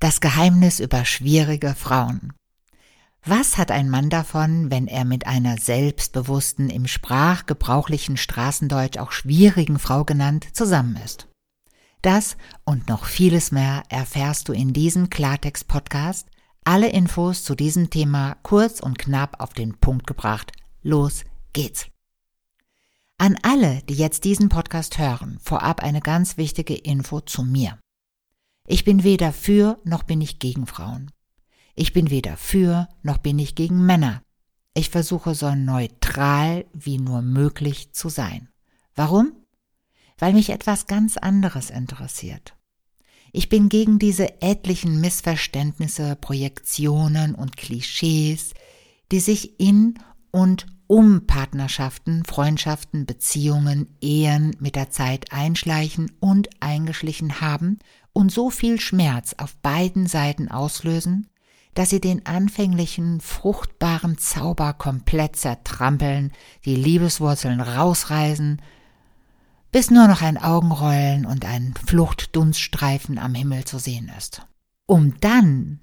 [0.00, 2.32] Das Geheimnis über schwierige Frauen.
[3.24, 9.80] Was hat ein Mann davon, wenn er mit einer selbstbewussten, im sprachgebrauchlichen Straßendeutsch auch schwierigen
[9.80, 11.26] Frau genannt, zusammen ist?
[12.00, 16.28] Das und noch vieles mehr erfährst du in diesem Klartext-Podcast.
[16.62, 20.52] Alle Infos zu diesem Thema kurz und knapp auf den Punkt gebracht.
[20.82, 21.86] Los geht's!
[23.18, 27.78] An alle, die jetzt diesen Podcast hören, vorab eine ganz wichtige Info zu mir.
[28.70, 31.10] Ich bin weder für noch bin ich gegen Frauen.
[31.74, 34.22] Ich bin weder für noch bin ich gegen Männer.
[34.74, 38.50] Ich versuche so neutral wie nur möglich zu sein.
[38.94, 39.32] Warum?
[40.18, 42.56] Weil mich etwas ganz anderes interessiert.
[43.32, 48.52] Ich bin gegen diese etlichen Missverständnisse, Projektionen und Klischees,
[49.10, 49.94] die sich in
[50.30, 57.78] und um Partnerschaften, Freundschaften, Beziehungen, Ehen mit der Zeit einschleichen und eingeschlichen haben
[58.18, 61.28] und so viel Schmerz auf beiden Seiten auslösen,
[61.74, 66.32] dass sie den anfänglichen fruchtbaren Zauber komplett zertrampeln,
[66.64, 68.60] die Liebeswurzeln rausreißen,
[69.70, 74.42] bis nur noch ein Augenrollen und ein Fluchtdunststreifen am Himmel zu sehen ist.
[74.86, 75.78] Um dann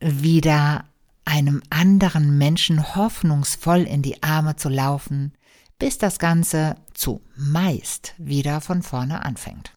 [0.00, 0.86] wieder
[1.24, 5.34] einem anderen Menschen hoffnungsvoll in die Arme zu laufen,
[5.78, 9.72] bis das Ganze zumeist wieder von vorne anfängt.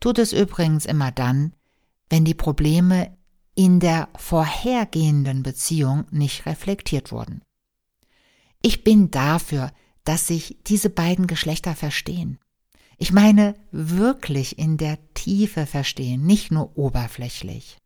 [0.00, 1.54] Tut es übrigens immer dann,
[2.08, 3.16] wenn die Probleme
[3.54, 7.42] in der vorhergehenden Beziehung nicht reflektiert wurden.
[8.62, 9.72] Ich bin dafür,
[10.04, 12.38] dass sich diese beiden Geschlechter verstehen.
[12.96, 17.78] Ich meine wirklich in der Tiefe verstehen, nicht nur oberflächlich.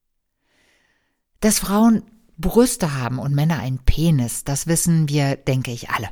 [1.41, 2.03] Dass Frauen
[2.37, 6.09] Brüste haben und Männer einen Penis, das wissen wir, denke ich, alle.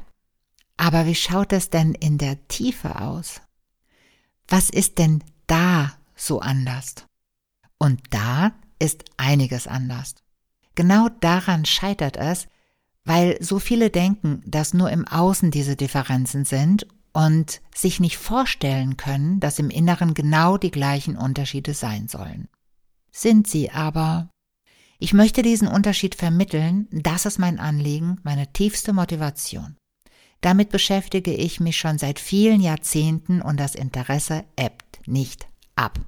[0.76, 3.40] Aber wie schaut es denn in der Tiefe aus?
[4.46, 6.94] Was ist denn da so anders?
[7.78, 10.14] Und da ist einiges anders.
[10.74, 12.46] Genau daran scheitert es,
[13.04, 18.96] weil so viele denken, dass nur im Außen diese Differenzen sind und sich nicht vorstellen
[18.96, 22.48] können, dass im Inneren genau die gleichen Unterschiede sein sollen.
[23.10, 24.30] Sind sie aber
[24.98, 29.76] ich möchte diesen Unterschied vermitteln, das ist mein Anliegen, meine tiefste Motivation.
[30.40, 35.98] Damit beschäftige ich mich schon seit vielen Jahrzehnten und das Interesse ebbt nicht ab.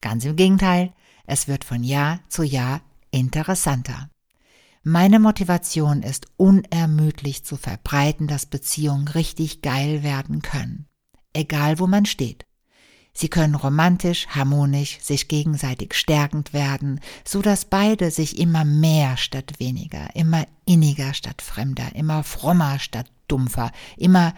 [0.00, 0.92] Ganz im Gegenteil,
[1.26, 2.80] es wird von Jahr zu Jahr
[3.10, 4.10] interessanter.
[4.84, 10.86] Meine Motivation ist unermüdlich zu verbreiten, dass Beziehungen richtig geil werden können.
[11.32, 12.46] Egal wo man steht.
[13.14, 19.52] Sie können romantisch, harmonisch, sich gegenseitig stärkend werden, so dass beide sich immer mehr statt
[19.58, 24.34] weniger, immer inniger statt fremder, immer frommer statt dumpfer, immer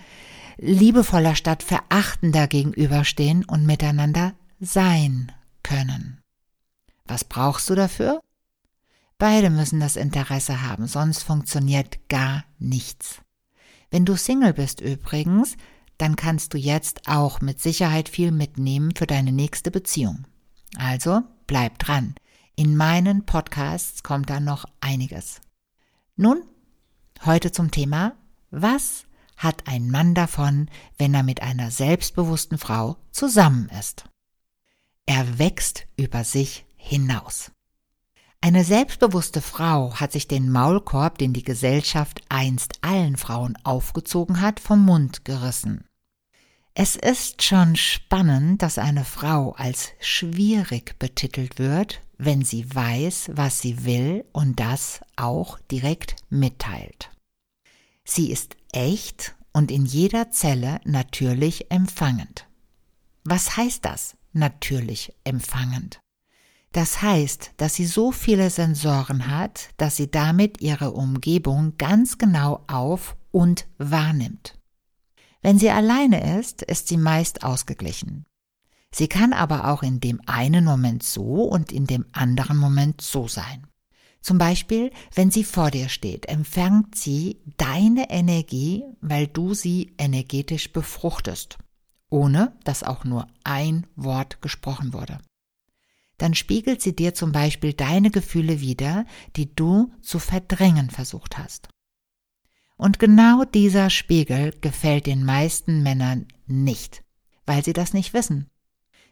[0.59, 5.33] liebevoller statt verachtender gegenüberstehen und miteinander sein
[5.63, 6.21] können.
[7.07, 8.21] Was brauchst du dafür?
[9.19, 13.21] Beide müssen das Interesse haben, sonst funktioniert gar nichts.
[13.91, 15.57] Wenn du Single bist übrigens,
[15.99, 20.27] dann kannst du jetzt auch mit Sicherheit viel mitnehmen für deine nächste Beziehung.
[20.77, 22.15] Also bleib dran.
[22.57, 25.41] In meinen Podcasts kommt da noch einiges.
[26.17, 26.43] Nun,
[27.25, 28.15] heute zum Thema,
[28.51, 29.05] was
[29.37, 34.05] hat ein Mann davon, wenn er mit einer selbstbewussten Frau zusammen ist?
[35.07, 37.51] Er wächst über sich hinaus.
[38.41, 44.61] Eine selbstbewusste Frau hat sich den Maulkorb, den die Gesellschaft einst allen Frauen aufgezogen hat,
[44.61, 45.85] vom Mund gerissen.
[46.75, 53.61] Es ist schon spannend, dass eine Frau als schwierig betitelt wird, wenn sie weiß, was
[53.61, 57.11] sie will und das auch direkt mitteilt.
[58.05, 62.47] Sie ist echt und in jeder Zelle natürlich empfangend.
[63.23, 66.01] Was heißt das, natürlich empfangend?
[66.73, 72.65] Das heißt, dass sie so viele Sensoren hat, dass sie damit ihre Umgebung ganz genau
[72.67, 74.59] auf und wahrnimmt.
[75.41, 78.25] Wenn sie alleine ist, ist sie meist ausgeglichen.
[78.93, 83.29] Sie kann aber auch in dem einen Moment so und in dem anderen Moment so
[83.29, 83.67] sein.
[84.21, 90.73] Zum Beispiel, wenn sie vor dir steht, empfängt sie deine Energie, weil du sie energetisch
[90.73, 91.59] befruchtest,
[92.15, 95.19] ohne dass auch nur ein Wort gesprochen wurde
[96.19, 99.05] dann spiegelt sie dir zum Beispiel deine Gefühle wider,
[99.37, 101.69] die du zu verdrängen versucht hast.
[102.77, 107.03] Und genau dieser Spiegel gefällt den meisten Männern nicht,
[107.47, 108.49] weil sie das nicht wissen,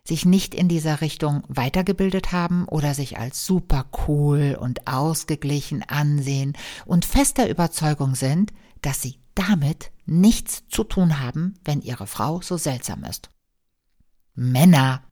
[0.04, 6.54] sich nicht in dieser Richtung weitergebildet haben oder sich als super cool und ausgeglichen ansehen
[6.86, 12.56] und fester Überzeugung sind, dass sie damit nichts zu tun haben, wenn ihre Frau so
[12.56, 13.30] seltsam ist.
[14.34, 15.02] Männer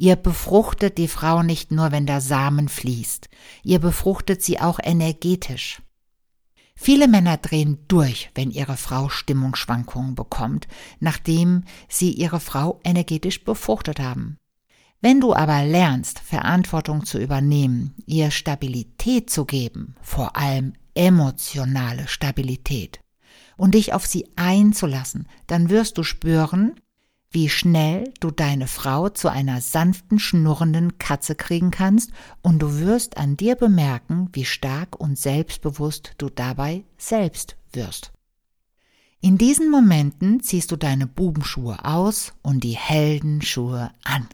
[0.00, 3.28] Ihr befruchtet die Frau nicht nur, wenn der Samen fließt,
[3.62, 5.82] ihr befruchtet sie auch energetisch.
[6.74, 10.68] Viele Männer drehen durch, wenn ihre Frau Stimmungsschwankungen bekommt,
[11.00, 14.38] nachdem sie ihre Frau energetisch befruchtet haben.
[15.02, 23.00] Wenn du aber lernst, Verantwortung zu übernehmen, ihr Stabilität zu geben, vor allem emotionale Stabilität,
[23.56, 26.74] und dich auf sie einzulassen, dann wirst du spüren,
[27.30, 32.10] wie schnell du deine Frau zu einer sanften, schnurrenden Katze kriegen kannst
[32.42, 38.12] und du wirst an dir bemerken, wie stark und selbstbewusst du dabei selbst wirst.
[39.20, 44.26] In diesen Momenten ziehst du deine Bubenschuhe aus und die Heldenschuhe an.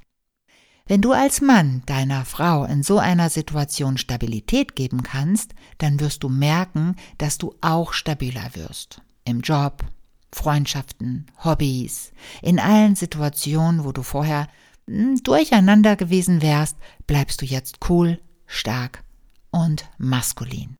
[0.89, 6.23] Wenn du als Mann deiner Frau in so einer Situation Stabilität geben kannst, dann wirst
[6.23, 9.03] du merken, dass du auch stabiler wirst.
[9.25, 9.85] Im Job,
[10.33, 14.47] Freundschaften, Hobbys, in allen Situationen, wo du vorher
[14.87, 16.77] hm, durcheinander gewesen wärst,
[17.09, 19.03] bleibst du jetzt cool, stark
[19.51, 20.77] und maskulin.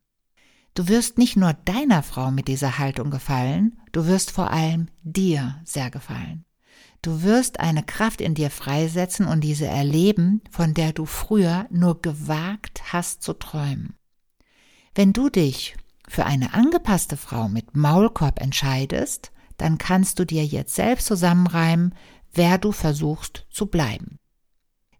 [0.73, 5.59] Du wirst nicht nur deiner Frau mit dieser Haltung gefallen, du wirst vor allem dir
[5.65, 6.46] sehr gefallen.
[7.01, 12.01] Du wirst eine Kraft in dir freisetzen und diese erleben, von der du früher nur
[12.01, 13.95] gewagt hast zu träumen.
[14.95, 15.75] Wenn du dich
[16.07, 21.93] für eine angepasste Frau mit Maulkorb entscheidest, dann kannst du dir jetzt selbst zusammenreimen,
[22.33, 24.19] wer du versuchst zu bleiben.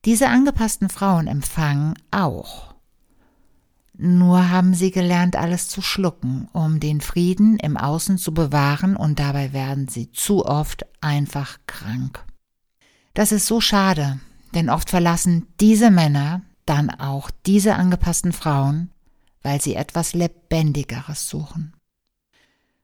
[0.05, 2.76] Diese angepassten Frauen empfangen auch.
[3.99, 9.17] Nur haben sie gelernt, alles zu schlucken, um den Frieden im Außen zu bewahren, und
[9.17, 12.23] dabei werden sie zu oft einfach krank.
[13.15, 14.19] Das ist so schade,
[14.53, 18.91] denn oft verlassen diese Männer dann auch diese angepassten Frauen,
[19.41, 21.73] weil sie etwas Lebendigeres suchen.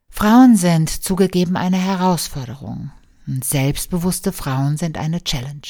[0.08, 2.90] Frauen sind zugegeben eine Herausforderung
[3.26, 5.62] und selbstbewusste Frauen sind eine Challenge.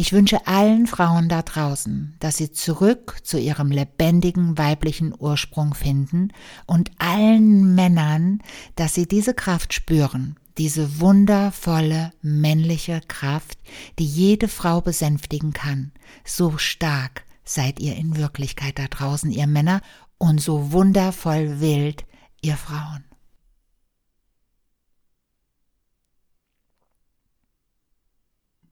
[0.00, 6.28] Ich wünsche allen Frauen da draußen, dass sie zurück zu ihrem lebendigen weiblichen Ursprung finden
[6.66, 8.40] und allen Männern,
[8.76, 13.58] dass sie diese Kraft spüren, diese wundervolle männliche Kraft,
[13.98, 15.90] die jede Frau besänftigen kann.
[16.24, 19.80] So stark seid ihr in Wirklichkeit da draußen, ihr Männer,
[20.16, 22.04] und so wundervoll wild,
[22.40, 23.07] ihr Frauen.